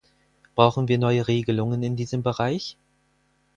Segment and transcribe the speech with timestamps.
[0.55, 2.75] Brauchen wir neue Regelungen in diesem Bereich?